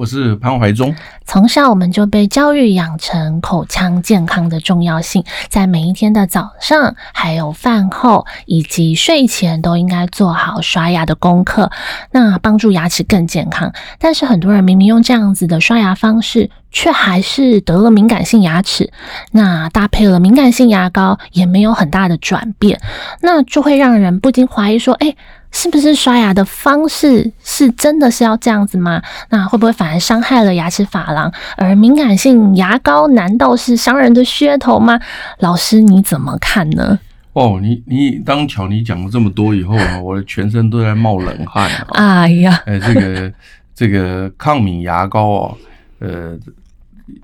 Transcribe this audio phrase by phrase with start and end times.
[0.00, 0.94] 我是潘怀忠。
[1.26, 11.70] 从小我们就被教育养成口腔健康的重要性，在每一天的早上、还有饭后以及睡前都应该做好刷牙的功课，
[12.12, 13.74] 那帮助牙齿更健康。
[13.98, 18.90] 但是很多人明明用这样子的刷牙方式，却还是得了敏感性牙齿。
[19.32, 22.80] 那搭配了敏感性牙膏也没有很大的转变，
[23.20, 25.14] 那就会让人不禁怀疑说：诶
[25.52, 29.02] 是不是刷牙的方式是真的是要这样子吗？
[29.30, 31.32] 那会不会反而伤害了牙齿珐琅？
[31.56, 34.98] 而敏感性牙膏难道是商人的噱头吗？
[35.38, 36.98] 老师你怎么看呢？
[37.32, 42.22] 哦，你你当巧你讲了这么多以后啊， 我的全身都在冒冷汗啊！
[42.22, 43.32] 哎呀，哎，这个
[43.72, 45.56] 这个抗敏牙膏哦，
[46.00, 46.36] 呃，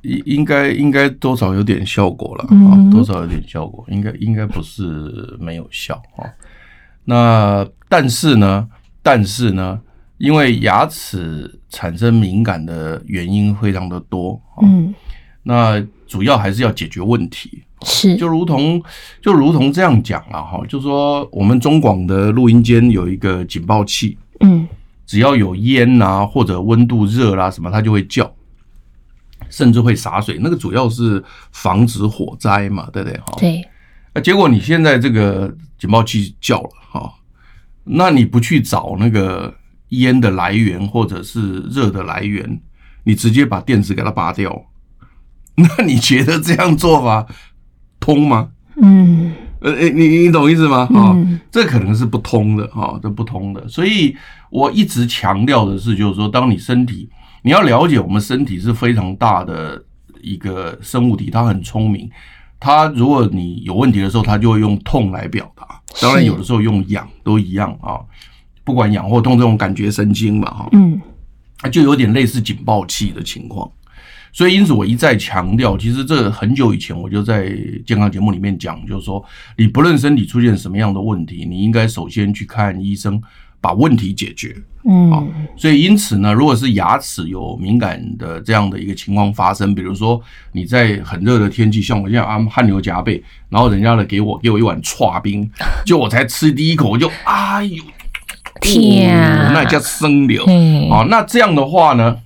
[0.03, 6.31] 应应该应该多少有点效果了啊，嗯、多少有点效果，应该应该不是没有效啊。
[7.09, 8.69] 那但是呢，
[9.03, 9.81] 但是呢，
[10.19, 14.93] 因为牙齿产生敏感的原因非常的多，嗯，
[15.45, 18.83] 那主要还是要解决问题，是，就如同
[19.23, 24.67] 就如同这样讲了哈，就说我们中广的录音间有一个警报器，嗯，
[25.07, 28.29] 只要有烟啊或者温度热啦什么，它就会叫，
[29.49, 33.17] 甚至会洒水，那个主要是防止火灾嘛，对不对？
[33.19, 33.65] 哈，对。
[34.17, 37.13] 那结果你现在这个警报器叫了哈，
[37.85, 39.55] 那你不去找那个
[39.91, 42.59] 烟的来源或者是热的来源，
[43.05, 44.65] 你直接把电池给它拔掉，
[45.57, 47.27] 那你觉得这样做法
[48.01, 48.49] 通吗？
[48.81, 50.89] 嗯，呃，你你懂意思吗？
[50.95, 51.15] 啊，
[51.51, 53.69] 这可能是不通的哈，这不通的。
[53.69, 54.17] 所以
[54.49, 57.07] 我一直强调的是，就是说，当你身体
[57.43, 59.85] 你要了解，我们身体是非常大的
[60.23, 62.11] 一个生物体，它很聪明。
[62.59, 65.81] 他如果你有问题的时候，他就会用痛来表达。
[66.01, 68.01] 当然，有的时候用痒都一样啊。
[68.65, 71.01] 不管痒或痛，这种感觉神经嘛，哈，嗯，
[71.71, 73.71] 就有点类似警报器的情况。
[74.33, 77.51] 所以，因此我一再强调，其实这很久以前我就在
[77.87, 79.25] 健康节目里面讲，就是说，
[79.57, 83.23] 你不论身体出现什么样的问题，你应该首先去看医生。
[83.61, 90.21] 把问题解决，嗯，好，所以因此呢，如果是牙齿有敏感的这样的一个情况发生，比如说
[90.53, 95.51] 你在很热的天气，像我现在啊汗流浃背，然后人家呢给我给我一碗剉冰，
[95.85, 97.83] 就我才吃第一口，我就哎呦
[98.61, 100.45] 天啊，那叫生流，
[100.91, 102.17] 啊，那这样的话呢，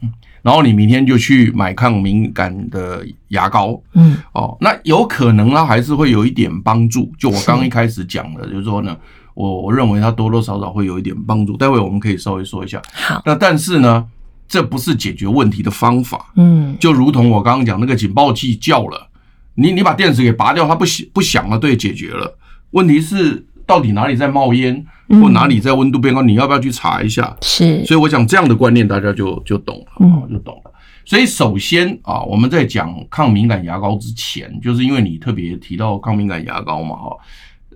[0.42, 8.94] 然后你明天就去买抗敏感的牙膏，嗯，哦，那有可能呢还是会有一点帮助，就我刚刚一开始讲的，就是说呢。
[9.40, 12.82] 我我认为它多多少少会有一点帮助，待会我们可以稍微说一下。
[12.92, 14.06] 好，那但是呢，
[14.46, 16.32] 这不是解决问题的方法。
[16.36, 19.08] 嗯，就如同我刚刚讲那个警报器叫了，
[19.54, 22.36] 你你把电池给拔掉，它不响不响了，对，解决了。
[22.72, 27.34] 问题是到底哪里在冒烟，或哪里在温度变高，你要不要去查一下？
[27.40, 27.84] 是。
[27.86, 30.70] 所以我想这样的观念，大家就就懂了，嗯，就懂了。
[31.06, 37.16] 所以首先啊，我们在讲抗敏感牙膏之前，就是因为你特别提到抗敏感牙膏嘛，哈。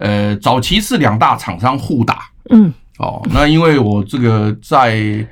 [0.00, 5.24] 呃，早期是两大厂商互打，嗯，哦，那因为我这个在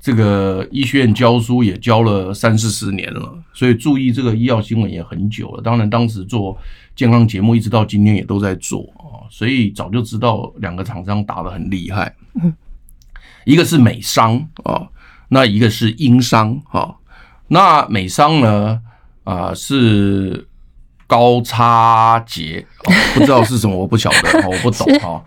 [0.00, 5.62] 这个医学院教书也教了三四十年了，所以注意这个医药新闻也很久了。
[5.62, 6.58] 当然，当时做
[6.96, 12.12] 健康节目一直到今天也都在做啊，所以早就知道两个厂商打得很厉害。
[12.42, 12.52] 嗯，
[13.44, 14.88] 一个是美商啊，
[15.28, 16.96] 那一个是英商啊。
[17.46, 18.80] 那美商呢，
[19.22, 20.48] 啊是。
[21.10, 22.64] 高差捷，
[23.14, 25.20] 不知道是什么，我不晓得， 我不懂哈。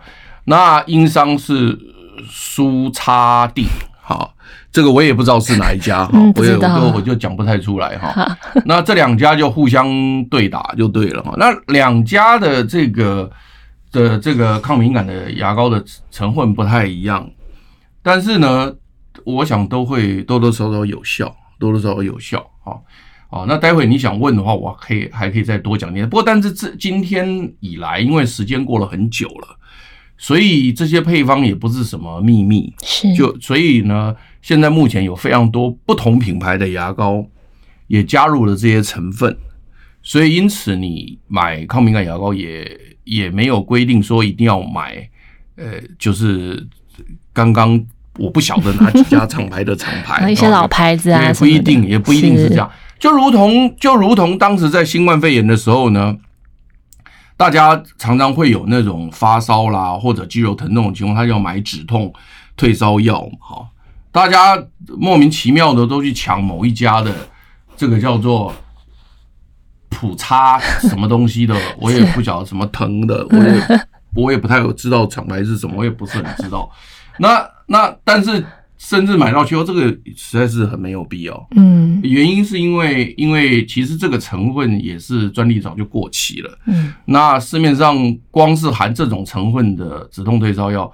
[0.46, 1.78] 那英商是
[2.26, 3.66] 苏差地，
[4.00, 4.34] 好，
[4.72, 8.34] 这个我也不知道是哪一家 哈，我也我就我就讲不太出来哈。
[8.64, 11.34] 那这两家就互相对打就对了哈。
[11.36, 13.30] 那两家的这个
[13.92, 17.28] 的这个抗敏感的牙膏的成分不太一样，
[18.02, 18.72] 但是呢，
[19.24, 22.72] 我想都会多多少少有效，多多少少有效哈。
[22.72, 22.80] 哦，
[23.48, 26.08] 那待会你想问的话，我可以还可以再多讲点。
[26.08, 29.58] 不过，但是这今天以来，因为时间过了很久了，
[30.16, 32.72] 所以这些配方也不是什么秘密。
[32.82, 37.26] 是，就所以呢，现在目前有非常多不同品牌的牙膏
[37.88, 39.36] 也加入了这些成分，
[40.02, 45.08] 所以因此你买抗敏感牙膏也也没有规定说一定要买，
[45.56, 46.66] 呃，就是
[47.32, 47.84] 刚刚
[48.18, 52.70] 我不晓得哪几家厂牌的厂牌， 一些老牌子啊，也不一定，也不一定是这样。
[52.98, 56.16] 就如同就如同当时在新冠肺炎的时候呢，
[57.36, 62.12] 大家常常会有那种发烧啦或者肌肉疼痛的情况，他就要买止痛
[62.56, 63.68] 退烧药嘛，哈，
[64.10, 64.56] 大家
[64.98, 67.12] 莫名其妙的都去抢某一家的
[67.76, 68.54] 这个叫做
[69.90, 73.80] 普差什么东西的， 我也不晓得什么疼的，我也
[74.14, 76.70] 我也不太知道厂牌是什么，我也不是很知道。
[77.18, 78.44] 那那但是。
[78.76, 79.86] 甚至买到去后，这个
[80.16, 81.48] 实在是很没有必要。
[81.56, 86.58] 嗯，原因是因为，因为其实这个成分也是专利早就过期了。
[86.66, 87.96] 嗯，那市面上
[88.30, 90.92] 光是含这种成分的止痛退烧药，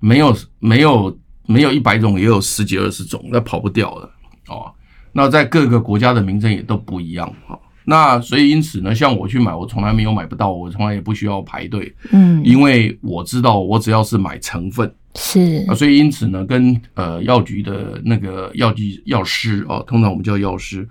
[0.00, 1.16] 没有没有
[1.46, 4.10] 没有一百种，也有十几二十种，那跑不掉的
[4.48, 4.72] 哦。
[5.12, 7.56] 那在各个国家的名称也都不一样啊。
[7.84, 11.94] 那所以因此呢，像我去买，我从来没有买不到，我从来也不需要排队。
[12.10, 14.92] 嗯，因为我知道，我只要是买成分。
[15.14, 20.88] 是啊，所以因此呢，跟呃药局的那个药剂药师哦，通常我们叫药师，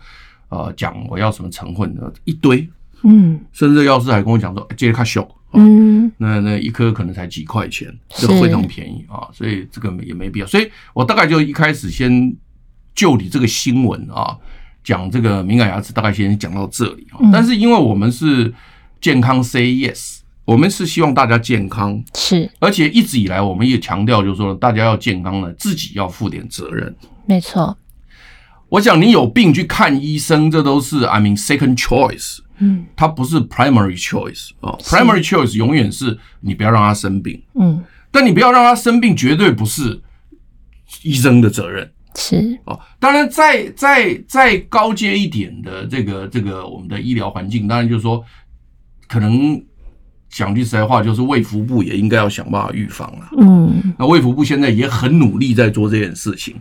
[0.50, 2.68] 呃，讲我要什么成分的一堆，
[3.04, 10.46] 嗯，甚至药师还跟我讲说，这个较小，嗯，那那一颗可能才几块钱，就非常便宜啊，所以这个也没必要。
[10.46, 12.36] 所以我大概就一开始先
[12.94, 14.38] 就你这个新闻啊，
[14.84, 17.20] 讲这个敏感牙齿，大概先讲到这里啊。
[17.32, 18.54] 但是因为我们是
[19.00, 20.18] 健康 say yes。
[20.48, 26.96] 我们是希望大家健康，是，而且一直以来我们也强调，就是说大家要健康呢，自己要负点责任。
[27.26, 27.78] 没错，
[28.70, 40.02] 我想你有病去看医生，这都是 I mean second choice，嗯，它不是 primary choice 啊，primary choice 永远是你不要让他生病，嗯，但你不要让他生病，绝对不是
[41.02, 42.58] 医生的责任，是。
[42.64, 42.80] 哦。
[43.02, 48.24] 当然，再再再高阶一点的这个这个我们的医疗环境，当然就是说
[49.10, 49.62] 可能。
[50.30, 53.30] 讲句实在话，就是卫福部也应该要想办法预防了。
[53.38, 56.56] 嗯，那卫福部现在也很努力在做这件事情。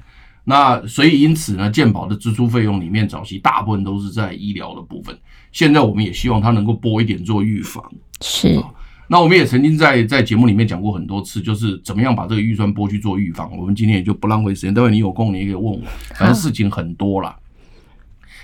[0.44, 5.16] 那所以因此呢，健保的支出费用里面，早期大部分都是在医疗的部分。
[5.50, 7.84] 现在我们也希望它能够拨一点做预防。
[8.20, 8.62] 是。
[9.08, 13.56] 那我们也曾经在在节目里面讲过很多次，就是怎么样把这个预算拨去做预防。
[13.56, 15.80] 我们今天也就不浪费时间，待会你有空你也可以问我。
[16.14, 17.36] 反正事情很多啦。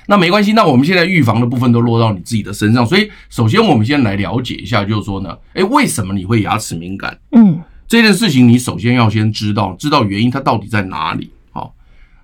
[0.07, 7.17] 那没关系，那我们现在预防的部分都落到你自己的身上，所以首先我们先来了解一下，就是说呢，诶，为什么你会牙齿敏感？
[7.31, 11.31] 嗯，这件事情你首先要先知道，知道原因它到底在哪里。
[11.53, 11.73] 好，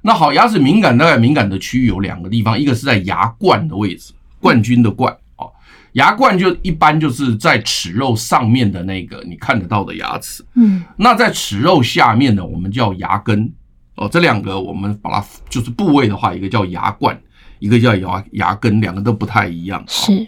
[0.02, 5.48] 那好，牙齿敏感大概敏感的区域有两个地方，一个是在牙冠的位置，冠军的冠，哦，
[5.92, 13.52] 牙冠就一般就是在齿肉上面的那个你看得到的牙齿，嗯，那在齿肉下面呢，我们叫牙根，
[13.94, 17.16] 哦，这两个我们把它就是部位的话，一个叫牙冠。
[17.58, 19.82] 一个叫牙牙根，两个都不太一样。
[19.86, 20.26] 是，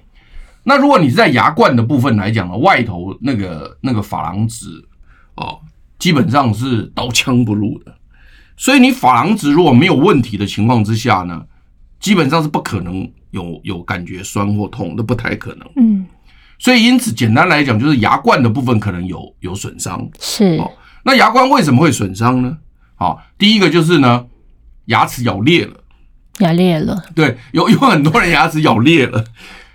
[0.64, 4.66] 那如果你是在牙冠的部分来讲呢，外头那个那个珐琅质
[5.36, 5.58] 哦，
[5.98, 7.94] 基本上是刀枪不入的。
[8.56, 11.42] 所以你珐琅质如果没有问题的情况之下呢，
[11.98, 15.68] 基本上是不可能有有感觉酸或痛，那不太可能。
[15.76, 16.06] 嗯，
[16.58, 20.06] 所以因此简单来讲，就是牙冠的部分可能有有损伤。
[20.18, 20.70] 是，哦，
[21.04, 22.58] 那牙冠为什么会损伤呢？
[22.96, 24.26] 好，第一个就是呢，
[24.86, 25.79] 牙齿咬裂了。
[26.40, 29.24] 牙裂了，对，有有很多人牙齿咬裂了，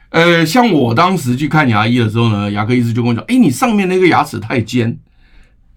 [0.09, 4.97] 呃，像我当时去看牙医的时候呢，牙科医师就跟我讲，哎，你上面那个牙齿太尖，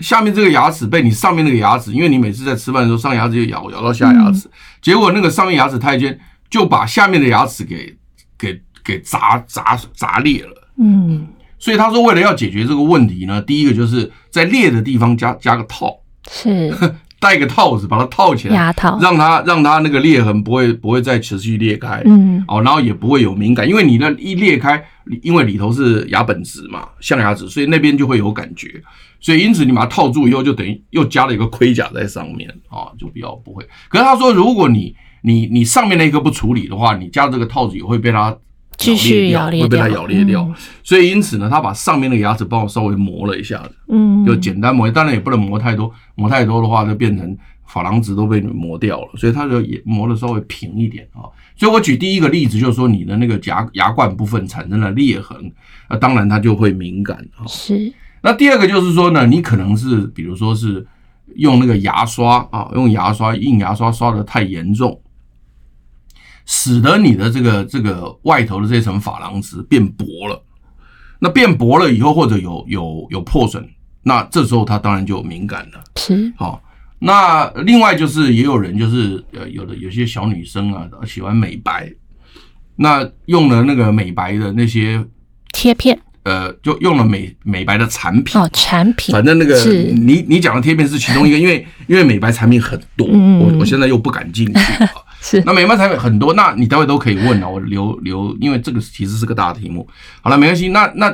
[0.01, 4.49] 下面这个牙齿被你上面那个牙齿，因为你每次在吃饭的时候上牙齿就咬咬到下牙齿，
[4.81, 6.19] 结果那个上面牙齿太尖，
[6.51, 7.97] 就把下面的牙齿给
[8.39, 11.27] 给给砸砸砸裂了，嗯，
[11.59, 15.95] 所以他说为了要解决这个问题呢，第一个就是在裂的地方加加个套，
[16.31, 16.73] 是。
[17.21, 24.83] 带个套子把它套起来，牙套，让它让它那个裂痕不会不会再持续裂开，嗯，哦，然后也不会有敏感，因为你那一裂开，
[25.23, 28.69] 因为里头是牙本质嘛，象牙质，所以那边就会有感觉，
[29.21, 33.67] 所以因此你把它套住以后，就等于又加了一个盔甲在上面，啊、哦，就比较不会。
[33.89, 38.37] 可是他说，如果你你你上面那个不处理的话，你加这个套子也会被它。
[38.79, 47.37] 继续咬裂掉，会被它咬裂掉，嗯、所以因此呢，他把上面的牙齿帮我稍微磨了一下子，嗯，就简单磨，当然也不能磨太多，磨太多的话就变成
[47.69, 51.27] 珐琅质都被磨掉了，所以他就也磨的稍微平一点啊。
[51.57, 55.37] 所以我举第一个例子就是说，你的那个牙牙冠部分产生了裂痕，
[55.91, 57.43] 那当然它就会敏感啊。
[57.47, 57.93] 是。
[58.23, 60.87] 那第二个就是说呢，你可能是比如说是
[61.35, 65.01] 用那个牙刷啊，用牙刷硬牙刷刷的太严重。
[66.51, 70.43] 使得你的这个这个外头的这层珐琅质变薄了，
[71.19, 73.63] 那变薄了以后，或者有有有破损，
[74.03, 75.85] 那这时候它当然就敏感了。
[75.97, 76.63] 是，好，
[76.99, 81.93] 那另外就是也有人就是呃有的有些小女生啊喜欢美白，
[82.77, 85.05] 那用了那个美白的那些
[85.53, 88.41] 贴片，呃，就用了美美白的产品。
[88.41, 94.55] 哦，产品，反正那个你你讲的贴片是其中一个，因为因为美白产品很多，我我现在又不敢进去。
[94.55, 94.89] 啊。
[95.21, 99.87] 是那美白产品很多，那你待会都可以问啊，我留留，因为这个其实是个大题目。
[100.23, 100.69] 好了，没关系。
[100.69, 101.13] 那那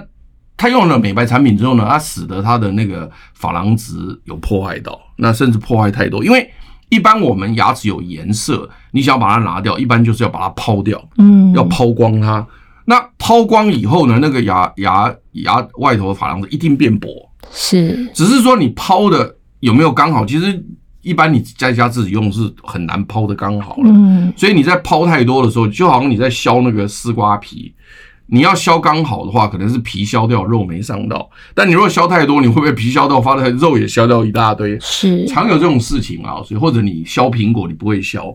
[0.56, 3.94] 他用了美白产品之后呢，他使得他的那个珐琅质
[4.24, 6.22] 有破坏到，那甚至破坏太多。
[6.22, 6.50] 因为
[6.90, 12.46] 一般我们牙齿有颜色，你想要把它拿掉，一般就是要把它抛掉，嗯，要抛光它。
[12.84, 17.08] 那抛光以后呢，那个牙牙牙外头的珐琅质一定变薄，
[17.50, 20.62] 是，只是说你抛的有没有刚好，其实。
[21.04, 27.72] 一般你在家自己用是很难抛的刚好了，嗯，所以你在抛太多的时候，就好像你在削那个丝瓜皮，
[28.26, 31.28] 你要削刚好的话，可能是皮削掉，肉没伤到。
[31.54, 34.78] 但你如果削太多，你会不会皮削到发的肉也削掉一大堆？
[34.80, 36.42] 是，常有这种事情啊。
[36.42, 38.34] 所以或者你削苹果，你不会削，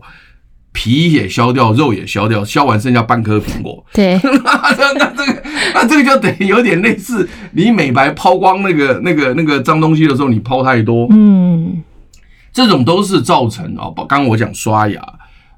[0.72, 3.84] 皮也削掉，肉也削掉，削完剩下半颗苹果。
[3.92, 5.42] 对， 那这个
[5.74, 11.82] 那这个就等于有点类似，你美白抛光那个那个那个脏东西的时候，你抛太多，嗯。
[12.52, 15.00] 这种都是造成啊，刚刚我讲刷牙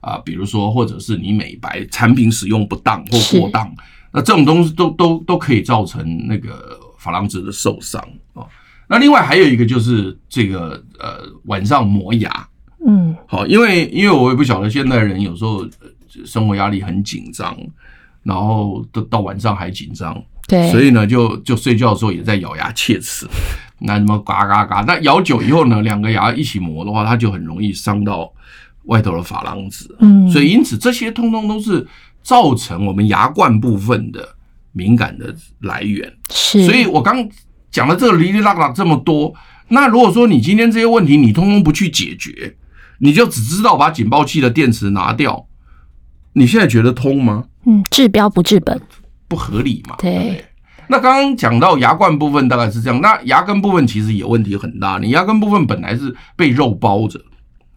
[0.00, 3.72] 啊，比如说或者是你美白产品使用不当或过当，
[4.12, 8.00] 那这种东西都都都可以造成那个珐琅质的受伤
[8.34, 8.44] 啊。
[8.88, 12.48] 那另外还有一个就是这个呃晚上磨牙，
[12.86, 15.66] 嗯，好，因为因为我也不晓得现代人有时候
[16.26, 17.56] 生活压力很紧张，
[18.22, 23.26] 然后到到晚上还紧张，对，所以呢就就睡觉的时候也在咬牙切齿。
[23.84, 28.32] 那什么嘎嘎嘎，那咬久以后呢，两个牙一起磨的话，它就很容易伤到
[28.84, 29.92] 外头的珐琅质。
[29.98, 31.86] 嗯，所以因此这些通通都是
[32.22, 34.36] 造成我们牙冠部分的
[34.70, 36.12] 敏感的来源。
[36.30, 37.28] 是，所以我刚
[37.70, 39.34] 讲了这个哩哩啦啦这么多，
[39.68, 42.56] 那如果说你今天这些问题你通通不去解决，
[42.98, 45.46] 你就只知道把警报器的电池拿掉，
[46.34, 47.46] 你现在觉得通吗？
[47.66, 48.80] 嗯，治标不治本，
[49.26, 49.96] 不合理嘛？
[49.98, 50.12] 对。
[50.12, 50.44] 对
[50.92, 54.98] 那刚刚讲到牙冠部分大概是这样，那牙根部分其实也问题很大。
[55.00, 57.18] 你牙根部分本来是被肉包着，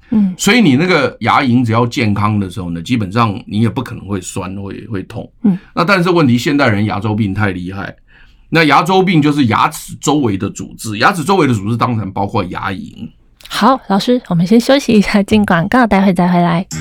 [0.09, 5.57] 嗯，所以你那个牙龈只要健康的时候呢，基本上你也不可能会酸会会痛，嗯。
[5.73, 7.95] 那但是问题，现代人牙周病太厉害。
[8.49, 13.09] 那牙周病就是牙齿周围的组织，牙齿周围的组织当然包括牙龈。
[13.47, 16.67] 好，老师，我们先休息一下，进广告，待会再回来。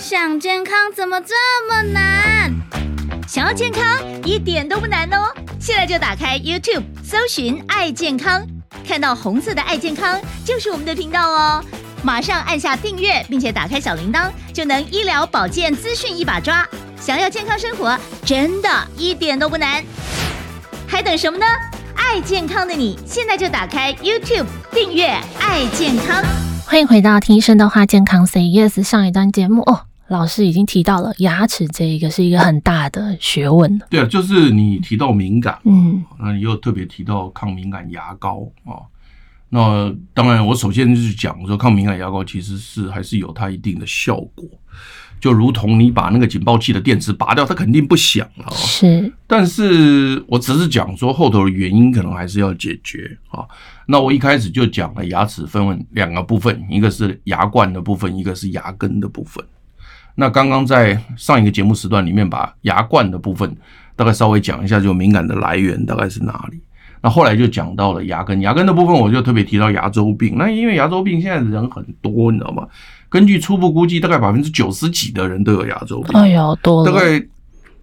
[0.00, 1.34] 想健康怎么这
[1.68, 2.87] 么难？
[3.28, 3.84] 想要健康
[4.24, 5.28] 一点都不难哦！
[5.60, 8.42] 现在就打开 YouTube，搜寻“爱健康”，
[8.88, 11.62] 看到红色的“爱健康”就是我们的频道哦。
[12.02, 16.66] 马上按下订阅，并且打开小铃铛，就能医疗保健资讯一把抓。
[16.98, 19.84] 想要健康生活，真的一点都不难，
[20.86, 21.44] 还等什么呢？
[21.96, 25.06] 爱健康的你，现在就打开 YouTube 订阅
[25.38, 26.24] “爱健康”。
[26.64, 29.87] 欢迎回到听医生的话，健康 Say Yes 上一段节目哦。
[30.08, 33.78] 老师已经提到了牙齿这一个是一个很大的学问。
[33.90, 38.80] 对啊，就是你提到敏感，嗯，那你又特别提到抗敏感牙膏啊。
[39.50, 44.46] 那当然，我首先就是讲说，抗敏感牙膏其实是还是有它一定的效果，
[45.20, 48.50] 就如同你把那个警报器的电池拔掉，它肯定不响了。
[48.50, 53.44] 是，但是我只是讲说后头的原因可能还是要解决啊。
[53.86, 59.42] 那我一开始就讲了牙齿分为两个部分，一个是牙冠的部分，一个是牙根的部分。
[60.20, 63.56] 那刚刚在上一个节目时段里面，把牙冠的部分
[63.94, 66.60] 大概稍微讲一下，就敏感的来源大概是哪里。
[67.00, 70.34] 那后来就讲到了牙根，牙根的部分我就特别提到牙周病。
[70.36, 72.66] 那因为牙周病现在人很多，你知道吗？
[73.08, 76.20] 根据初步估计，大概百分之九十几的人都有牙周病。
[76.20, 77.24] 哎呦，多了，大概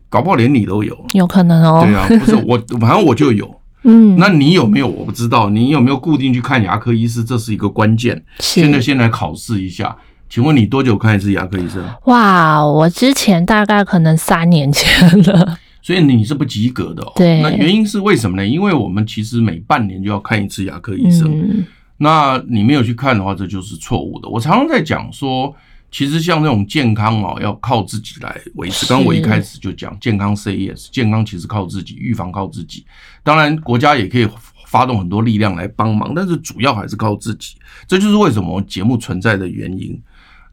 [0.09, 1.83] 搞不好连你都有，有可能哦。
[1.85, 3.49] 对啊，不是我，反正我就有。
[3.87, 4.87] 嗯，那你有没有？
[4.89, 7.23] 我不知道，你有没有固定去看牙科医师？
[7.23, 8.21] 这是一个关键。
[8.39, 9.95] 现在先来考试一下。
[10.29, 11.83] 请问你多久看一次牙科医生？
[12.05, 15.57] 哇，我之前大概可能三年前了。
[15.81, 17.13] 所以你是不及格的哦。
[17.15, 17.41] 对。
[17.41, 18.45] 那原因是为什么呢？
[18.45, 21.31] 因为我们其实每半年就要看一次牙科医生。
[21.31, 21.65] 嗯。
[21.97, 24.27] 那你没有去看的话，这就是错误的。
[24.27, 25.55] 我常常在讲说，
[25.91, 28.85] 其实像这种健康哦，要靠自己来维持。
[28.87, 32.85] 刚刚我一开始就讲，健康 yes，健康其实靠自己，预防靠自己。
[33.23, 34.27] 当然，国家也可以。
[34.67, 37.55] 发动很多力量来帮忙，但是主要还是靠自己。
[37.87, 39.97] 这就是为什么节目存在的原因。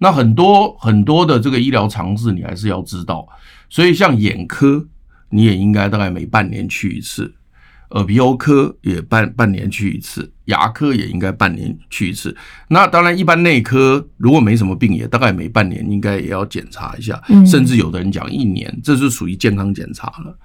[0.03, 3.25] 那很多很多的这个医疗常识，你还是要知道。
[3.71, 4.85] 所以像眼科，
[5.31, 7.23] 你也应该大概每半年去一次；
[7.91, 12.37] 耳鼻喉科也半半年去一次；牙科也应该半年去一次。
[12.67, 20.37] 那当然，一般内科如果没什么病，也大概每半年应该也要检查一下，甚至有的人讲一年，这是属于健康检查了。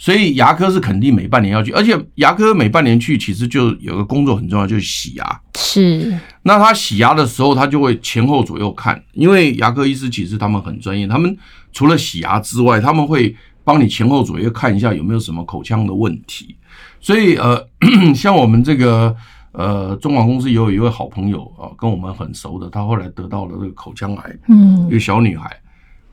[0.00, 5.40] 所以牙科是肯定每半年要去，而且牙科每半年去，其实就有个工作很重要，就是洗牙。
[5.56, 6.16] 是。
[6.42, 11.36] 那他洗牙的时候，他就会前后左右看，因为牙科医师其实他们很专业，他们
[11.72, 16.56] 除了洗牙之外，他们会帮你前后左右看一下有没有什么口腔的问题。
[17.00, 17.68] 所以呃，
[18.14, 19.14] 像我们这个
[19.50, 25.54] 呃，中广公司也有一位好朋友啊，跟我们很熟的，他后来得到了这个口腔癌，嗯一个小女孩。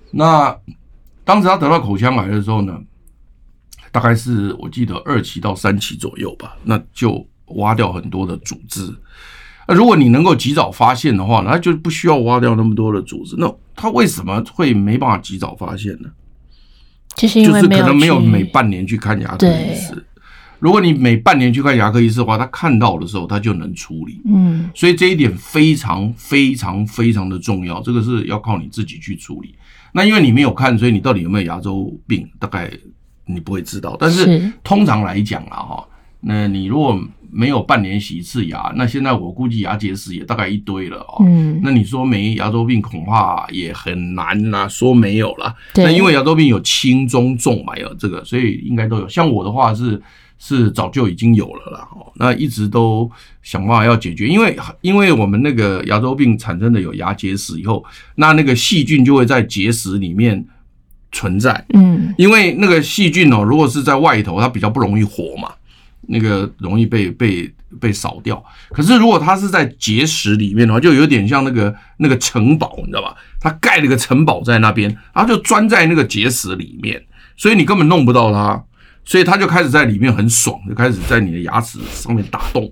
[0.10, 0.56] 那
[1.24, 2.80] 当时她得到口腔癌的时候呢，
[3.96, 7.26] 大概是我记得二期到三期左右吧，那就
[7.56, 8.94] 挖掉很多的组织。
[9.70, 13.38] 那如果你能够及早发现的话，那就不需要挖掉那么多的组织。
[13.38, 16.10] 那他为什么会没办法及早发现呢？
[17.16, 20.06] 就是因为就是可能没有每半年去看牙科医师。
[20.60, 24.22] 如果你每半年去看牙科医师的话，他看到的时候他就能处理。
[24.26, 29.56] 嗯，所以这一点非常非常非常的重要，这个是要靠你自己去处理。
[29.94, 32.70] 那因为你没有看，所以你到底有没有牙周病，大概
[33.26, 33.96] 你不会知道。
[34.00, 35.88] 但是是通常来讲啊，哈，
[36.22, 37.00] 那你如果
[37.32, 41.18] 没有半年洗一次牙，那现在我估计牙结石也大概一堆了哦。
[41.26, 45.54] 嗯，那你说没牙周病恐怕也很难啦，说没有了。
[45.74, 49.10] 对那因为牙周病有轻中重嘛，有这个，所以应该都有。
[49.10, 50.02] 像我的话是
[50.38, 53.10] 是早就已经有了啦，哦，那一直都
[53.42, 57.84] 想办法要解决，因为因为我们那个牙周病产生的有牙结石以后，
[58.16, 60.46] 那那个细菌就会在结石里面
[61.16, 61.66] 存在。
[61.74, 65.50] 嗯，因为那个细菌哦，如果是在外头，它比较不容易活嘛，
[66.08, 68.44] 那个容易被被被扫掉。
[68.72, 73.16] 可是如果它是在结石里面的话，就有点像那个那个城堡，你知道吧？
[73.40, 77.02] 它盖了个城堡在那边，它就钻在那个结石里面，
[77.38, 78.62] 所以你根本弄不到它，
[79.06, 82.70] 所以它就开始在里面很爽，就开始在你的牙齿上面打洞。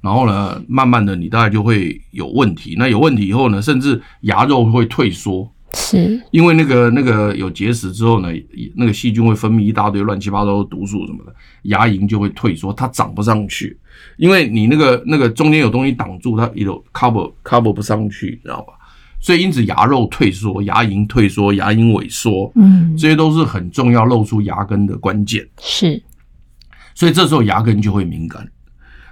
[0.00, 2.74] 然后呢，慢慢的你大概就会有问题。
[2.78, 5.48] 那有问题以后呢，甚至牙肉会退缩。
[5.74, 8.28] 是因为那个那个有结石之后呢，
[8.76, 13.78] 那个细菌会分泌一大堆乱七八糟的毒素什么的，牙龈就会退缩，它长不上去，
[14.16, 18.74] 因为你那个那个中间有东西挡住，它有 cover cover 不上去，你知道吧？
[19.20, 25.48] 所以因此牙肉退缩、牙龈退缩、牙龈萎缩，嗯这些都是很重要露出牙根的关键。
[25.60, 26.02] 是
[26.94, 28.46] 所以这时候牙根就会敏感。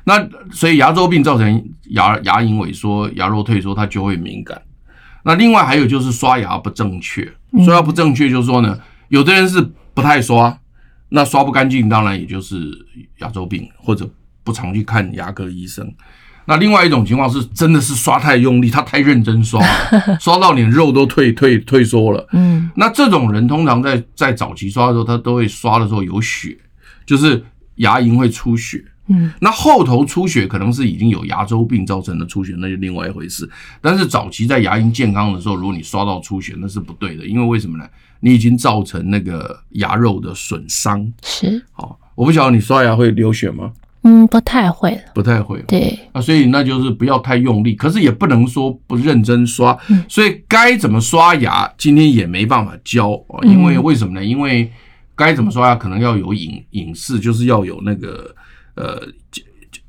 [0.05, 4.61] 那所以牙周病造成牙牙龈萎缩、牙肉退缩，它就会敏感。
[5.23, 7.31] 那另外还有就是刷牙不正确，
[7.65, 9.61] 刷牙不正确就是说呢，有的人是
[9.93, 10.59] 不太刷，
[11.11, 12.71] 那刷不干净，当然也就是
[13.19, 14.09] 牙周病，或者
[14.43, 15.93] 不常去看牙科医生。
[16.47, 22.27] 那另外一种情况是，真的是刷太用力，他太认真刷了， 刷到连肉都退退退缩了。
[22.33, 26.57] 嗯那这种人通常在在早期刷的时候，他都会刷的时候有血，
[27.05, 27.45] 就是
[27.77, 28.83] 牙龈会出血。
[29.11, 33.49] 嗯，那后头出血可能是已经有牙周病造成的出血，那就另外一回事。
[33.81, 37.85] 但是早期在牙龈健康的时候，如果你刷到出血，那是不对的，因为为什么呢？
[38.21, 41.13] 你已经造成那个牙肉的损伤。
[41.23, 43.73] 是好，我不晓得你刷牙会流血吗？
[44.03, 45.63] 嗯不太会了，不太会。
[45.69, 54.25] 对啊，所以那就是不要太用力，可是也不能说不认真刷，嗯所以该怎么刷牙，今天也没办法教啊，因为为什么呢？
[54.25, 54.71] 因为
[55.15, 58.35] 该怎么刷牙可能要有影影视，就是要有那个
[58.81, 59.03] 呃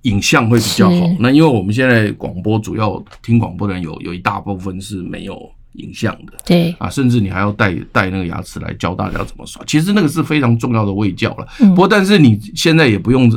[0.03, 1.07] 影像会比较好。
[1.19, 5.39] 那因为我们现在广播主要听广播的人有有一大部分是没有
[5.73, 6.33] 影像的。
[6.45, 11.47] 对啊，甚至你还要带带那个牙齿来教大家怎么刷，其实那个是非常重要的卫教了。
[11.59, 13.31] 嗯不过，但是你现在也不用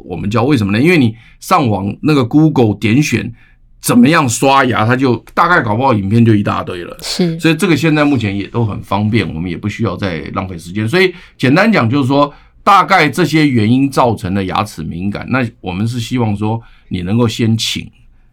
[0.00, 0.80] 我们教，为什么呢？
[0.80, 3.32] 因为你上网那个 Google 点选
[3.80, 6.96] 怎么样刷牙，它就大概搞不好影片就一大堆了。
[7.02, 10.88] 是所以这个现在目前也都很方便，我们也不需要再浪费时间。
[10.88, 12.32] 所以简单讲就是说，
[12.66, 17.88] 大概这些原因造成的牙齿敏感，那我们是希望说你能够先请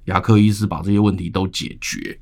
[0.06, 2.18] 牙科医师把这些问题都解决，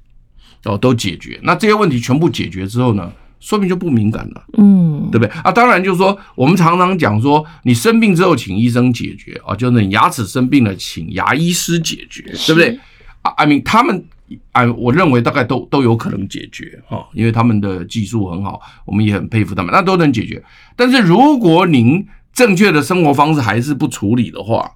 [0.66, 1.40] 哦，都解决。
[1.42, 4.44] 那这些问题全部解决之后呢，说明就不敏感了。
[4.58, 5.50] 嗯对不对啊？
[5.54, 12.78] 当然，就是说，我们常常讲说，你生病之后请医生解决啊，就是你牙齿生病了，请牙医师解决，对不对？
[13.22, 14.04] 啊，I mean，他们
[14.52, 20.44] 啊，我认为大概都都有可能解决哈，因为他们的技术很好，我们也很佩服他们，那都能解决。
[20.76, 24.72] 但是如果您正确的生活方式还是不处理的话，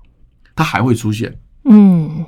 [0.56, 1.40] 它还会出现。
[1.64, 2.26] 嗯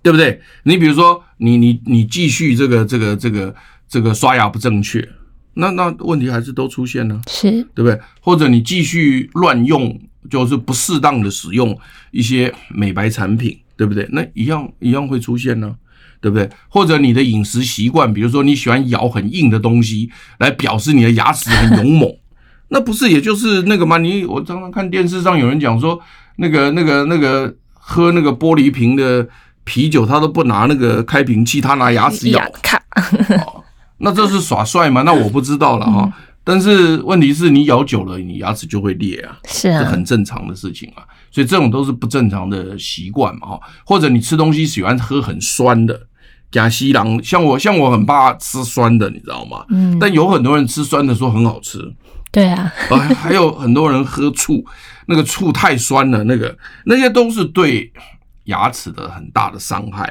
[0.00, 0.40] 对不对？
[0.62, 3.54] 你比如说，你你你继续这个这个这个
[3.88, 5.06] 这个刷牙不正确，
[5.54, 8.00] 那那问题还是都出现了，是对不对？
[8.20, 11.76] 或者你继续乱用，就是不适当的使用
[12.12, 14.08] 一些美白产品，对不对？
[14.12, 15.76] 那一样一样会出现呢，
[16.20, 16.48] 对不对？
[16.68, 22.10] 或者你的饮食习惯，比如说你喜欢咬很硬的东西，来表示你的牙齿很勇猛，
[22.70, 23.98] 那不是也就是那个吗？
[23.98, 26.00] 你我常常看电视上有人讲说，
[26.36, 29.28] 那个那个那个喝那个玻璃瓶的。
[29.64, 32.42] 啤酒他都不拿那个开瓶器，他拿牙齿咬，
[33.98, 35.02] 那这是耍帅吗？
[35.02, 36.10] 那我不知道了哈。
[36.42, 41.04] 但是问题是你咬久了，你牙齿就会裂啊，是啊，这很正常的事情啊。
[41.30, 43.60] 所以这种都是不正常的习惯嘛哈。
[43.84, 46.07] 或者你吃东西喜欢喝很酸的，
[46.50, 49.64] 假西郎，像我像我很怕吃酸的，你知道吗？
[49.70, 51.78] 嗯，但有很多人吃酸的说很好吃，
[52.30, 54.64] 对啊， 还还有很多人喝醋，
[55.06, 57.92] 那个醋太酸了，那个那些都是对。
[58.48, 60.10] 牙齿的很大的伤害。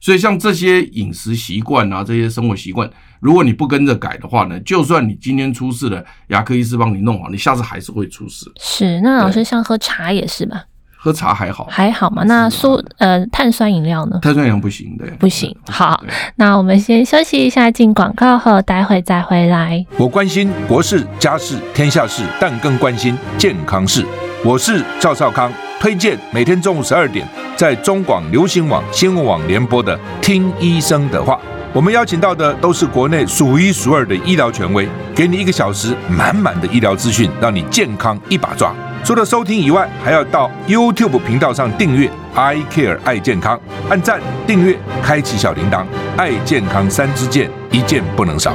[0.00, 8.50] 所以像这些饮食习惯啊，这些生活习惯，如果你不跟着改的话呢，就算你今天出事了，牙科医师帮你弄好，你下次还是会出事。
[8.58, 10.64] 是，那老师像喝茶也是吧？
[10.96, 12.24] 喝茶还好，还好嘛。
[12.24, 14.18] 那苏呃碳酸饮料呢？
[14.22, 15.54] 碳酸饮料不行，的，不行。
[15.70, 16.02] 好，
[16.36, 19.84] 那我们先休息一下，进广告后，待会再回来。
[19.96, 24.04] 我关心国事、家事、天下事，但更关心健康事。
[24.44, 31.34] 我是赵少康，推荐每天中午十二点在中广流行网、新闻网联播的《听医生的话》。
[31.72, 38.74] 我们邀请到的都是国内数一数二的医疗权威，给你一个小时满满的医疗资讯，让你健康一把抓。
[39.04, 48.54] 除了收听以外，还要到 YouTube 频道上订阅 “I Care 爱健康”，按赞、订阅、开启小铃铛，爱健康三支箭，一件不能少。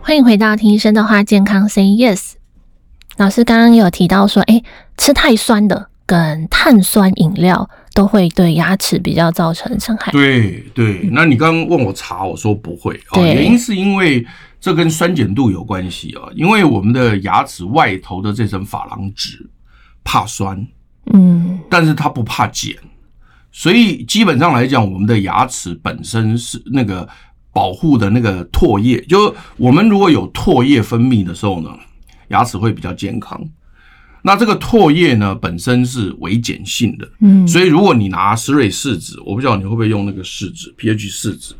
[0.00, 2.32] 欢迎回到《听医生的话》，健康 Say Yes。
[3.16, 4.62] 老师刚刚有提到说，哎，
[4.96, 10.12] 吃太酸的跟碳酸饮料都会对牙齿比较造成伤害。
[10.12, 12.94] 对对，那你刚刚问我查，我说不会。
[13.10, 14.24] 啊，原因是因为
[14.60, 19.48] 这跟酸碱度有关系啊，因为我们的牙齿外头的这层珐琅质
[20.04, 20.66] 怕酸，
[21.12, 22.74] 嗯，但是它不怕碱，
[23.52, 27.08] 所以基本上来讲，我们的牙齿本身是那个
[27.52, 31.70] 保护的那个唾液，就我们如果有唾液分泌的时候呢。
[32.30, 33.44] 牙齿会比较健康，
[34.22, 41.54] 那这个唾液呢，本身是微碱性的，嗯，所以如果你拿石蕊试纸，我不知道你会不会用那个试纸 pH 试纸。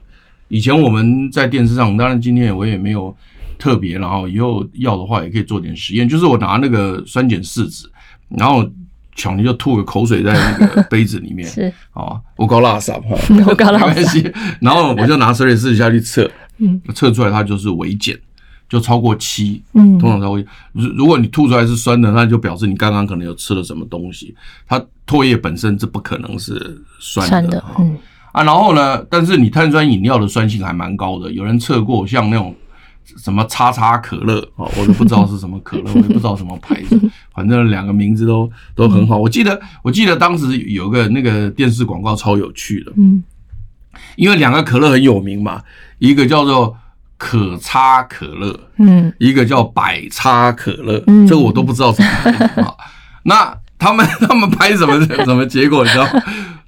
[0.48, 3.16] 以前我们在电视上，当然今天我也没有
[3.58, 7.86] 特别，然后以后要的话也可以做点实验，就是我拿那个酸碱试纸，
[8.28, 8.68] 然后
[9.14, 14.20] 巧妮就吐个口水在那个杯子里面， 是啊，我高拉萨哈， 我高拉萨，
[14.60, 18.14] 然后我就拿石蕊试纸下去测， 嗯，测出来它就是微碱。
[18.70, 20.38] 就超过七，嗯，通常超过。
[20.72, 24.32] 如如果你吐出来是酸的，那就表示你刚刚可能有吃了什么东西。
[24.64, 27.98] 它唾液本身这不可能是酸的，酸的，嗯
[28.30, 28.44] 啊。
[28.44, 32.54] 然后呢，但是你碳酸饮料的酸性还蛮高的，有人测过，像那种
[33.16, 36.96] 什么叉叉可乐啊，我都不知道是什么可乐， 我也不知道什么牌子，
[37.34, 39.18] 反正两个名字都都很好。
[39.18, 43.20] 我记得我记得当时有个那个电视广告超有趣的，嗯，
[44.14, 45.60] 因为两个可乐很有名嘛，
[45.98, 46.76] 一个叫做。
[47.20, 52.74] 可差可乐，嗯，一个叫百差可乐，嗯，这个我都不知道什么啊。
[53.24, 55.84] 那他们 他们拍什么什么结果？
[55.84, 56.08] 你知道？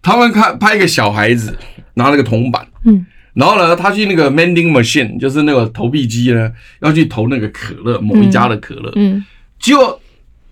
[0.03, 1.59] 他们看拍一个小孩子
[1.95, 9.25] 拿了个铜板，嗯，然后呢，他去那个 mending machine，就是那个投币机呢，要去投那个可乐，某一家的可乐，嗯，
[9.59, 9.99] 结果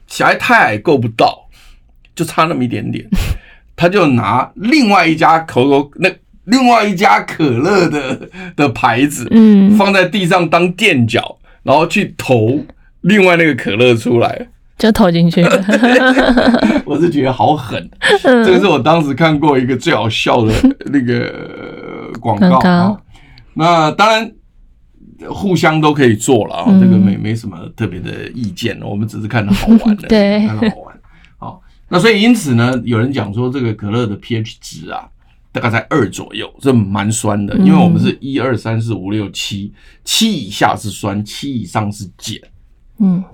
[0.06, 1.46] 小孩太矮够不到，
[2.14, 3.06] 就差那么一点点，
[3.76, 6.10] 他就拿另外一家可口那。
[6.50, 12.58] 另外一家可乐的的牌子，嗯，放在地上当垫脚，然后去投
[13.02, 15.42] 另外那个可乐出来，就投进去。
[16.84, 17.88] 我是觉得好狠，
[18.22, 20.52] 这个是我当时看过一个最好笑的
[20.86, 22.96] 那个广告啊。
[23.54, 24.32] 那当然
[25.28, 30.96] 互相都可以做了啊，这个没没什么特别的意见，我们只是看着好玩的， 对，看着好玩。
[31.38, 35.06] 好，那所以因此呢，有人讲说这个可乐的 pH 值啊。
[35.52, 39.72] 大概在二左右，这蛮酸的，因为我们是一二三四五六七，
[40.04, 42.38] 七以下是酸，七以上是碱。
[42.98, 43.24] 嗯，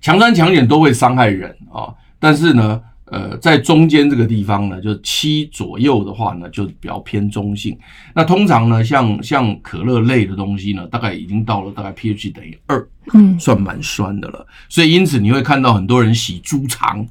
[0.00, 7.76] 强酸强碱都会伤害人啊，但是呢，呃，在中间这个地方呢，就七左右的话呢，就比较偏中性。
[8.14, 14.46] 那通常呢，像像可乐类的东西呢，大概已经到了大概 pH 等于二，嗯，算蛮酸的了。
[14.68, 17.04] 所以因此你会看到很多人洗猪肠。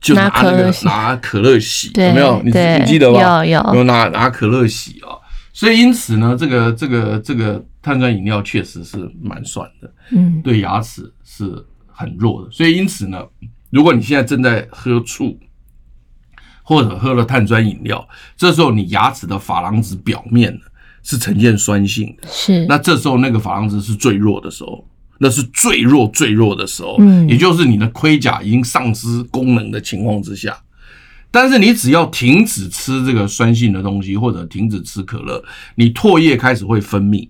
[0.00, 2.42] 就拿那个拿可乐洗，有没有？
[2.42, 3.44] 你你记得吧？
[3.44, 5.20] 有有有拿拿可乐洗哦，
[5.52, 12.50] 所以因此呢，这个这个这个碳酸饮料确实是蛮酸的，嗯，对牙齿是很弱的。
[12.50, 13.22] 所以因此呢，
[13.70, 15.38] 如果你现在正在喝醋，
[16.62, 20.60] 或者喝了碳酸饮料，这时候你牙齿的珐琅质表面呢
[21.02, 24.86] 是呈现酸性的，是，那这时候那个珐琅质是最弱的时候。
[25.22, 30.56] 那是最弱最弱的时候，嗯，也就是你的盔甲已经丧失功能的情况之下。
[31.30, 37.28] 但是你只要停止吃这个酸性的东西，或者停止吃可乐，你唾液开始会分泌。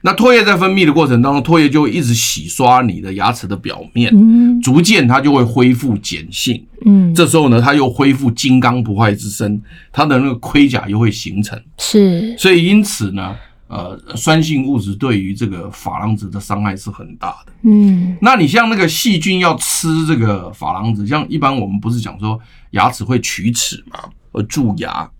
[0.00, 9.60] 那唾液在分泌的过程当中，唾液就会一直洗刷你的牙齿的表面，嗯，逐渐它就会恢复碱性，嗯，这时候呢，它又恢复金刚不坏之身，
[9.92, 13.36] 它的那个盔甲又会形成，是，所以因此呢。
[13.68, 17.52] 呃，酸性物质对于这个珐琅质的伤害是很大的。
[17.62, 24.00] 嗯，那你像那个细菌要吃这个珐琅质，像一般我们不是讲说牙齿会龋齿嘛，
[24.32, 25.10] 而蛀牙。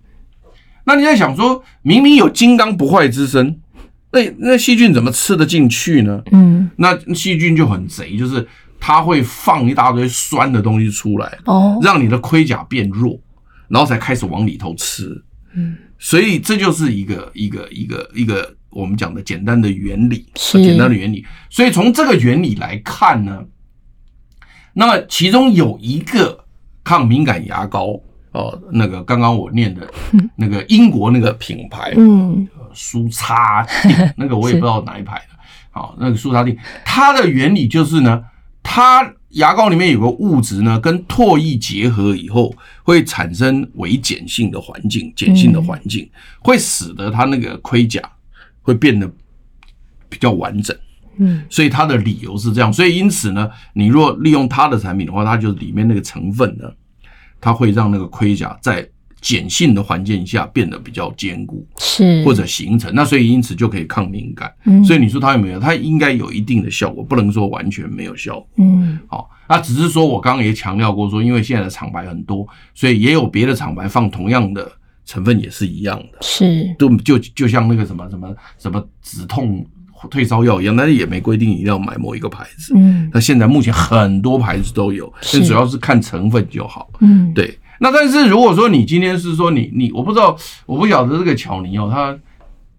[0.84, 3.60] 那你在想说，明明有金刚不坏之身，
[4.12, 6.22] 那那细菌怎么吃得进去呢？
[6.32, 8.48] 嗯，那细菌就很贼，就是
[8.80, 13.20] 它会放一大堆酸的东西出来，哦，让你的盔甲变弱。
[13.68, 15.22] 然后才开始往里头吃。
[15.52, 21.26] 嗯，所以这就是一个一个一个一个我们讲的简单的原理，是简单的原理。
[21.50, 23.44] 所以从这个原理来看呢，
[24.74, 26.44] 那么其中有一个
[26.84, 28.00] 抗敏感牙膏
[28.32, 29.86] 哦，那个刚刚我念的
[30.36, 35.36] 那个英国那个品牌，嗯，舒擦定， 那个我也不知道哪一排的，
[35.70, 38.24] 好，那个舒擦定，它的原理就是呢，
[38.62, 39.14] 它。
[39.30, 46.08] 牙膏里面有个物质呢，跟唾液结合以后，会产生微碱性的环境，碱性的环境
[46.40, 48.02] 会使得它那个盔甲
[48.62, 49.10] 会变得
[50.08, 50.76] 比较完整。
[51.18, 52.72] 嗯，所以它的理由是这样。
[52.72, 56.64] 所以因此呢，你若利用它的产品的话，它就里面那个成分呢，
[57.40, 58.88] 它会让那个盔甲在。
[59.20, 64.52] 碱性的环境下变得比较坚固，是或者形成，那所以因此就可以抗敏感。
[64.64, 65.58] 嗯，所以你说它有没有？
[65.58, 68.48] 它应该有一定的效果，不能说完全没有效果。
[68.58, 74.70] 嗯，好，那只是说我刚刚也强调过说，因为现在的厂牌很多，所以也有别的厂牌放同样的
[75.04, 76.18] 成分也是一样的。
[76.20, 79.66] 是，就就就像那个什么什么什么止痛
[80.08, 82.72] 退烧药一样，但是也没规定一定要买某一个牌子。
[82.76, 86.88] 嗯，那现在目前很多牌子都有，但主要是看成分就好。
[87.00, 87.58] 嗯，对。
[87.78, 90.36] 那但是如果说你今天是说你你我不知道
[90.66, 92.16] 我不晓得这个巧尼哦，他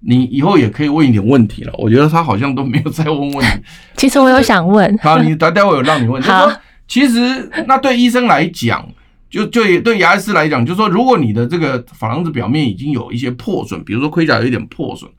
[0.02, 1.74] 你以后也可以问一点问题了。
[1.78, 3.62] 我觉得他好像都没有再问问题。
[3.98, 4.98] 其实我有想问。
[5.00, 6.22] 好，你待待会有让你问。
[6.22, 6.58] 就是说，
[6.88, 8.88] 其实那对医生来讲，
[9.30, 15.10] 就就对牙医师来讲，就是说，如果你的这个珐琅质表面已经有一些破损，比如说盔甲有一点破损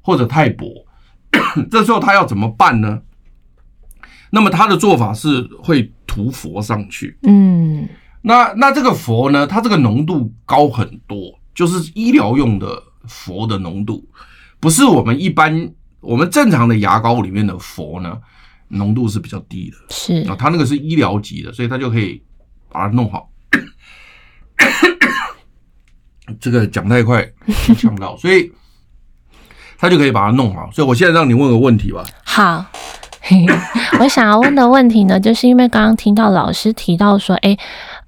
[0.00, 0.66] 或者太薄，
[1.70, 3.00] 这时候他要怎么办呢？
[4.30, 7.16] 那么他的做法是会涂佛上去。
[7.22, 7.88] 嗯。
[8.22, 9.46] 那那这个佛呢？
[9.46, 14.06] 它这个浓度高很多，就是医疗用的佛的浓度，
[14.60, 18.18] 不是我们一般我们正常的牙膏里面的佛呢，
[18.68, 19.76] 浓度是比较低的。
[19.88, 22.22] 是啊，它那个是医疗级的，所以它就可以
[22.70, 23.30] 把它弄好。
[26.38, 27.26] 这个讲太快
[27.78, 28.52] 呛到，所以
[29.78, 30.70] 它就可以把它弄好。
[30.72, 32.04] 所以我现在让你问个问题吧。
[32.24, 32.66] 好。
[34.00, 37.56] 我想要问的问题呢，就是因为刚刚听到老师提到说，诶，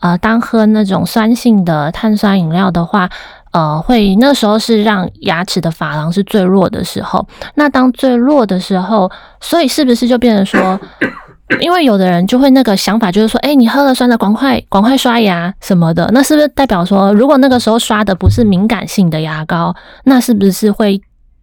[0.03, 3.09] 呃，当喝那种酸性的碳酸饮料的话，
[3.53, 7.27] 呃，会那时候是让牙齿的珐琅是最弱的时候。
[7.55, 9.11] 那当最弱的时候，
[9.41, 10.79] 所以是不是就变成说，
[11.61, 21.01] 因为有的人就会那个想法，就是说，诶，你喝了酸的，赶快赶快刷牙什么的，那是不是代表说，如果那个时候刷的不是敏感性的牙膏，那是不是会？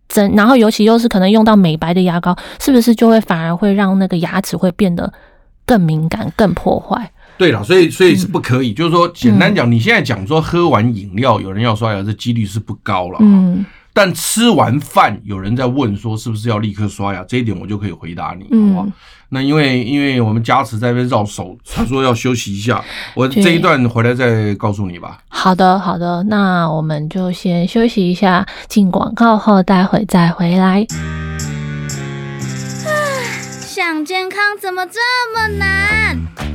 [0.09, 5.13] 真，然后尤其又是可能用到美白的牙膏，是不是就会反而会让那个牙齿会变得
[5.67, 7.11] 更敏感、更破坏？
[7.39, 13.17] 对了，所以所以是不可以，嗯、就是说简单讲，你现在讲说喝完饮料有人要刷牙，这几率是不高了。
[13.21, 13.65] 嗯。
[13.91, 18.87] 但吃完饭有人在问说是不是要立刻刷牙，这一点我就可以回答你，好不好？
[19.29, 25.19] 那因为因为我们加持在那边绕手，他说要休息一下，我这一段回来再告诉你吧。
[25.29, 30.85] 好的，好的，那我们就先休息一下，进广告后待会再回来。
[33.65, 34.99] 想健康怎么这
[35.33, 36.48] 么难？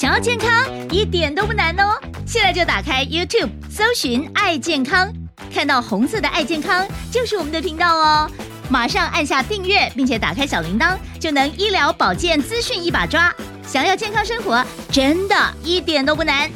[0.00, 0.50] 想要健康
[0.90, 1.92] 一点都不难哦，
[2.24, 5.12] 现在就打开 YouTube 搜寻“爱健康”。
[5.52, 8.30] 看到红色的爱健康就是我们的频道哦，
[8.70, 13.30] 马上按下订阅，并且打开小铃铛，就能医疗保健资讯一把抓。
[13.66, 16.50] 想要健康生活，真的一点都不难，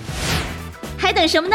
[0.96, 1.54] 还等什么呢？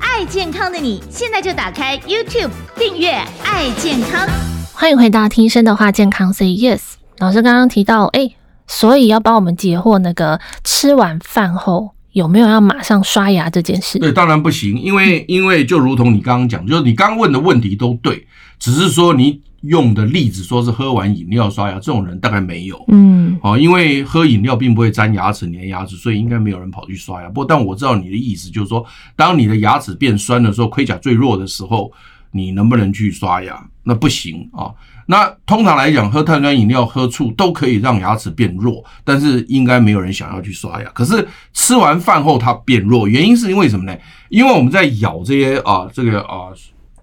[0.00, 3.12] 爱健康的你，现在就打开 YouTube 订阅
[3.44, 4.28] 爱健康。
[4.72, 6.80] 欢迎回到听医生的话，健康 Say Yes。
[7.18, 8.28] 老师刚刚提到，哎，
[8.68, 11.90] 所以要帮我们解惑那个吃完饭后。
[12.12, 13.96] 有没有要马上刷牙这件事？
[13.98, 18.26] 对，当然不行，因为因为就如同你刚刚讲，就是你刚刚问的问题都对，
[18.58, 27.28] 只是说你用的例子说是喝完饮料刷牙，这种人大概没有，嗯，哦，因为喝饮料并不会粘牙齿、粘牙齿，所以应该没有人跑去刷牙。
[27.28, 31.92] 不过，但我知道你的意思，就是说，当你的牙齿变酸的时候，盔甲最弱的时候，
[32.32, 33.64] 你能不能去刷牙？
[33.84, 34.72] 那不行啊。
[35.10, 40.88] 那通常来讲，喝碳酸饮料、喝醋都可以让牙齿变弱，但是应该没有人想要去刷牙。
[40.90, 43.96] 可是吃完饭后它变弱，原因是因为什么呢？
[44.28, 46.52] 因为我们在咬这些啊，这个啊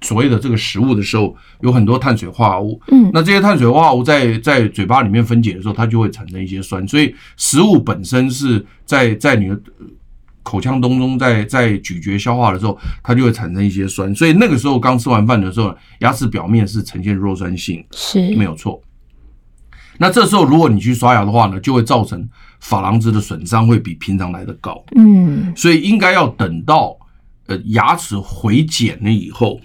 [0.01, 2.79] 所谓的这个食物的时候，有很多碳水化合物。
[2.89, 9.59] 嗯，那这些碳水化合物在在嘴巴里面分解的时候，它就会产生一些酸，所以食物本身是在在你的。
[10.45, 18.79] 口腔当中在在咀嚼消化的时候，它就会产生一些酸，所以那个时候刚吃完饭的时候，牙齿表面是呈现弱酸性，是没有错。
[19.97, 22.29] 那这时候如果你去刷牙的话呢，就会造成
[22.61, 26.95] 珐琅质的损伤会比平常来的高，嗯，所以应该要等到
[27.47, 29.59] 呃牙齿回碱了以后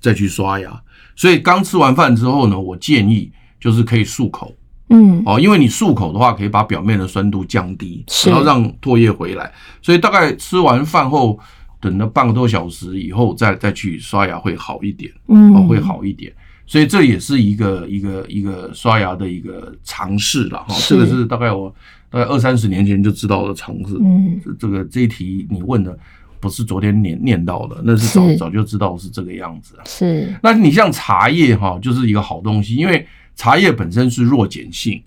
[0.00, 0.82] 再去刷牙。
[1.14, 4.52] 所以刚吃完饭之后呢，我建议就是可以漱口。
[4.94, 9.52] 嗯，哦，因为你漱口的话，可以把表面的酸度降低，然后让唾液回来。
[9.82, 11.38] 所以大概吃完饭后
[11.80, 16.32] 等了半个多小时以后再再去刷牙会好一点，嗯，哦，会好一点。
[16.66, 20.74] 所以这也是一个一个一个刷牙的一个尝试了哈。
[20.88, 21.74] 这个是大概我
[22.08, 23.98] 大概二三十年前就知道的尝试。
[24.00, 25.98] 嗯，这个这一题你问的
[26.40, 29.74] 不是昨天念念到的，那是早是早就知道是这个样子。
[29.84, 35.02] 是，那你像茶叶哈，就是一个好东西，因为茶叶本身是弱碱性，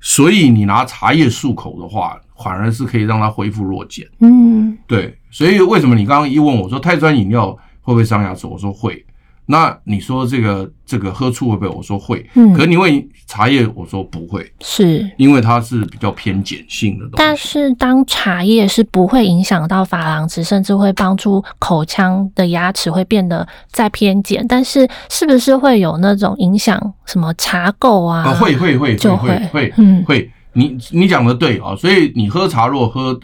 [0.00, 4.06] 所以你拿茶叶漱口的话，反而是可以让它恢复弱碱。
[4.20, 8.46] 嗯，对，所以为什么你刚刚一问我说碳酸饮料会不会伤牙齿？
[8.46, 9.04] 我说会。
[9.46, 11.68] 那你说这个这个喝醋会不会？
[11.68, 12.28] 我说会。
[12.34, 17.14] 嗯，可你问茶叶，我说不会，是因为它是比较偏碱性的东西。
[17.16, 24.44] 但是当茶叶是不会影响到珐琅质，甚至会帮助口腔的牙齿会变得再偏碱。
[24.48, 26.80] 但是是不是会有那种影响？
[27.04, 28.24] 什么茶垢啊？
[28.24, 30.28] 啊，会会会就会会会嗯会。
[30.56, 33.18] 你你讲的对啊，所以你喝茶若喝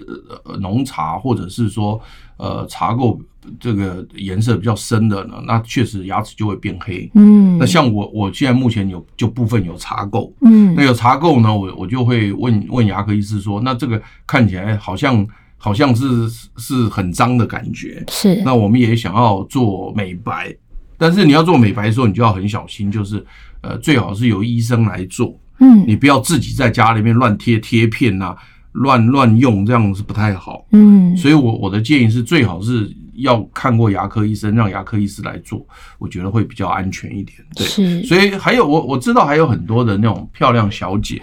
[0.44, 1.98] 呃浓茶，或者是说
[2.36, 3.18] 呃茶垢
[3.58, 7.10] 这个颜色比较深的呢，那确实牙齿就会变黑。
[7.14, 20.54] 嗯，那像我我现在目前有就部分有茶垢，嗯，那有茶垢呢，我我就会问问牙科医师说，那这个看起来好像好像是是很脏的感觉，是，那我们也想要做美白，
[20.98, 23.24] 但是你要做美白的时候，你就要很小心，就是
[23.62, 25.36] 呃最好是由医生来做。
[25.58, 28.34] 嗯，你不要自己在家里面乱贴贴片呐，
[28.72, 30.66] 乱乱用，这样是不太好。
[30.72, 35.64] 嗯，所以我我的建议是，最好是要看过牙科医生，让牙科医师来做，
[35.98, 37.38] 我觉得会比较安全一点。
[37.54, 41.20] 对，是，所以还有我我知道还有很多的那种漂亮小姐，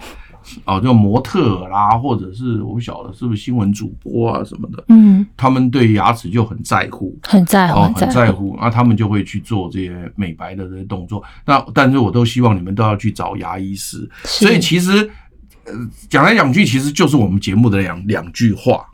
[0.64, 11.22] 哦，就模特啦，或者是我不晓得是不是新闻主播啊什么的，嗯，他们对牙齿就很在乎，很在乎，哦，很在乎，那他们就会去做这些美白的这些动作。
[11.44, 14.08] 那但是我都希望你们都要去找牙医师。
[14.24, 15.08] 所以其实，
[15.64, 15.72] 呃，
[16.08, 18.84] 讲来讲去，其实就是我们节目的两两句话。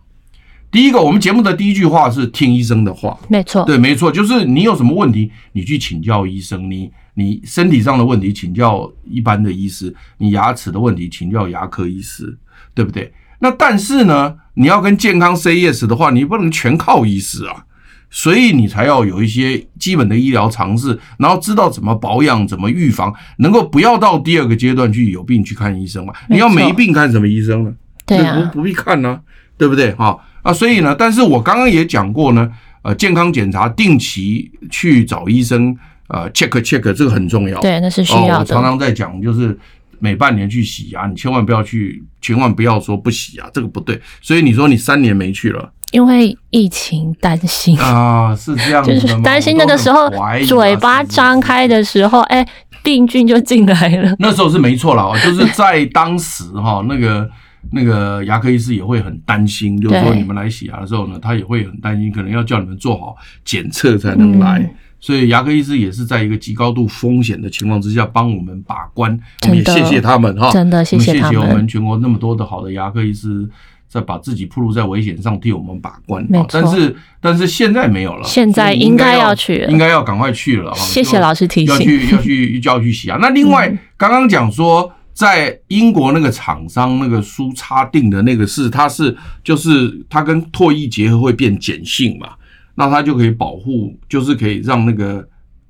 [0.71, 12.37] 第一个，我们节目的第一句话是听医生的话，没错，对，没错，就是你有什么问题，你去请教医生；你你身体上的问题，请教一般的医师；你牙齿的问题，请教牙科医师，
[12.75, 13.13] 对不对？
[13.39, 17.65] 那但是呢，你要跟健康 say yes 的话，你不能全靠医师啊，
[18.11, 26.13] 所以你才要有一些基本的医疗常识，然后知道怎么保养、怎么预防，能够不要到第二个阶段去有病去看医生嘛。
[26.29, 27.73] 你要没病看什么医生呢？
[28.05, 29.21] 对啊，不不必看呢，
[29.57, 29.93] 对不对？
[29.95, 32.49] 哈啊，所以呢，但是我刚刚也讲过呢，
[32.83, 37.61] 呃，健康检查定期去找医生，呃，check check 这个很重要。
[37.61, 38.39] 对，那是需要的。
[38.39, 39.59] 我常常在讲，就是
[39.99, 44.01] 每半年去洗牙，你千万不要去，千万不要说不洗牙，这个不对。
[44.23, 50.09] 所以你说你三年没去了，因为疫情担心啊，是这样的，就是担心那个时候
[50.47, 52.47] 嘴巴张开的时候，哎，
[52.85, 54.15] 病菌就进来了。
[54.21, 57.29] 那时候是没错了，就是在当时哈，那个。
[57.73, 64.59] 那个牙科医师也会很担心，就是说你们来洗牙的时候呢，他也会很担心，可能要叫你们做好检测才能来。
[64.61, 73.49] 嗯、所以牙科医师也是在一个极高度风险的情况之下帮我们把关，我们也谢谢他们哈，真的谢谢他们，谢谢我们全国那么多的好的牙科医师，
[73.89, 76.27] 在把自己暴露在危险上替我们把关。
[76.51, 80.73] 但是但是现在没有了，现在应该要去了，应该要赶快去了。
[80.75, 83.17] 谢谢老师提醒，要去要去就要去洗牙。
[83.17, 84.93] 那另外刚刚讲说。
[85.17, 92.35] 在英国那个厂商那个舒插定的那个是，它是就是它跟唾液结合会变碱性嘛，
[92.75, 95.27] 那它就可以保护，就是可以让那个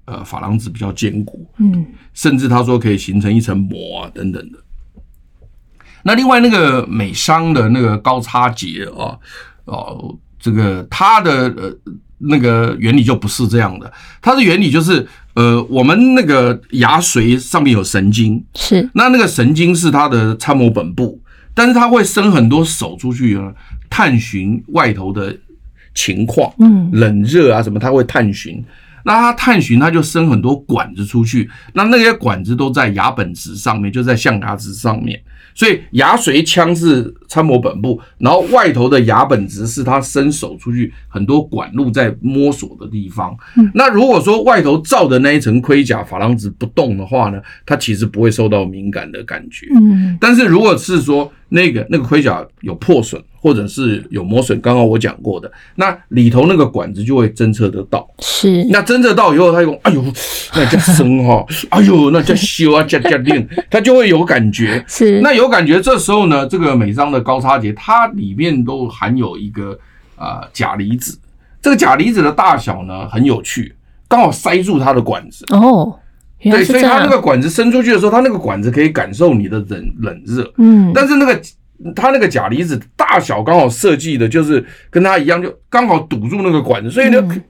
[0.06, 4.58] 呃珐琅质比较坚固，嗯，甚至他说可以形成一层膜啊等等的。
[6.02, 9.16] 那另外那个美商的那个高叉节啊，
[9.66, 11.72] 哦，这个它的呃
[12.18, 15.06] 那个原理就不是这样的，它的原理就是。
[15.36, 21.20] 呃，我们那个牙髓上面有神经，是那那个神经是它的参谋本部，
[21.52, 23.52] 但是它会伸很多手出去啊，
[23.90, 25.36] 探寻外头的
[25.94, 28.64] 情况，嗯，冷热啊什么，它会探寻。
[29.04, 35.20] 那它探寻，它就伸很多管子出去，那那些管子都在牙本质上面，就在象牙质上面。
[35.54, 43.36] 所以牙髓腔是参谋本部，然后外头的牙本质是他伸手出去很多管路在摸索的地方。
[43.74, 49.66] 那如果说外头罩的那一层盔甲珐琅质不动的话呢，它其实不会受到敏感的感觉。
[49.74, 58.08] 嗯，但是如果是说那个那个盔甲有破损或者是有磨损，刚刚我讲过的，那里头那个管子就会侦测得到。
[58.18, 60.02] 是，那侦测到以后，他用哎呦，
[60.54, 64.84] 那叫生哈，哎呦，那叫修啊，叫叫练，他就会有感觉。
[64.88, 69.78] 是，那有感觉，这时候呢，这个美商的高差节，它里面都含有一个
[70.16, 71.18] 啊钾离子。
[71.60, 73.74] 这个钾离子的大小呢很有趣，
[74.08, 75.44] 刚好塞住它的管子。
[75.50, 75.98] 哦，
[76.40, 80.52] 对，所以它那个管子伸出去的时候，它那个管子可以感受你的冷冷热。
[80.58, 81.40] 嗯，但是那个。
[81.94, 87.18] 它那个钾离子大大小刚好设计的就是跟它一样，就刚好堵住那个管子，所以呢。
[87.20, 87.42] 嗯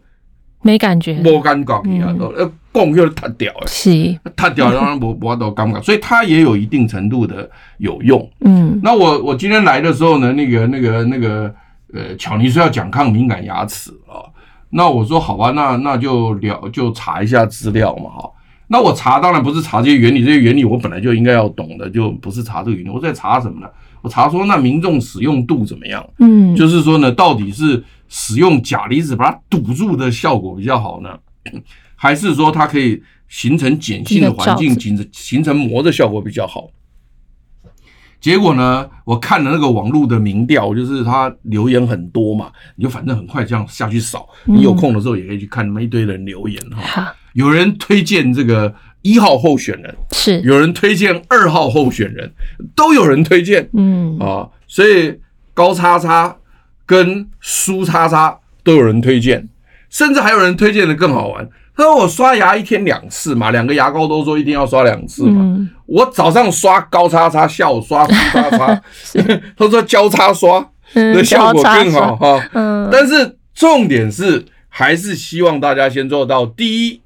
[0.67, 7.49] 没感觉，没感觉啊，都呃，拱就塌掉了，是塌掉，然后我我都尴尬，所以它也有一定程度的
[7.79, 8.29] 有用。
[8.41, 11.55] 嗯，那我我今天来的时候呢，那个那个那个
[11.95, 14.27] 呃，巧尼说要讲抗敏感牙齿啊，
[14.71, 18.29] 那我说好吧，那那就聊就查一下资料嘛哈。
[18.67, 22.89] 那我查当然不是查这些原理，这些原理我本来就应该要懂的，就不是查这个原理。
[22.91, 23.69] 我在查什么呢？
[24.03, 26.05] 我查说那民众使用度怎么样？
[26.19, 27.85] 嗯，就是说呢，到底是。
[28.09, 31.19] 使用钾离子把它堵住的效果比较好呢，
[31.97, 36.69] 还是说它可以形成碱性的环境，形成形成膜的效果比较好？
[38.19, 47.15] 结果呢，我看了那个网络的民调，就是他留言很多嘛，你就反正很快这样下去扫，你有空的时候也可以去看那么一堆人留言哈。
[47.35, 52.33] 有人推荐这个一号候选人，是有人推荐二号候选人，
[52.75, 55.15] 都有人推荐，嗯啊，所以
[55.53, 56.37] 高叉叉。
[56.87, 59.49] 跟苏叉叉都有人推荐，
[59.91, 61.47] 甚至还有人推荐的更好玩。
[61.77, 65.43] 他说我刷牙一天两次嘛，两个牙膏都说一定要刷两次嘛。
[65.43, 68.83] 嗯、我早上刷高叉叉，下午刷苏叉叉，
[69.59, 72.49] 他说交叉刷的效果更好哈。
[72.55, 77.03] 嗯，但是重点是还是希望大家先做到：第一，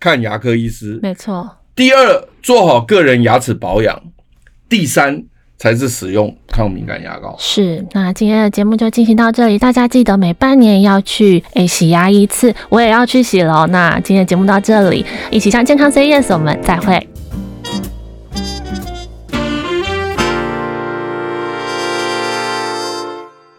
[0.00, 1.58] 看牙科医师；没错。
[1.74, 3.94] 第二，做好个人牙齿保养；
[4.68, 5.24] 第三。
[5.58, 7.34] 才是使用抗敏感牙膏。
[7.38, 13.66] 是，那今天的节目就进行到这里，大家记得每半年要去诶、洗牙一次，我也要去洗了。
[13.68, 17.08] 那今天的节目到这里，一起向健康 say yes，我们再会。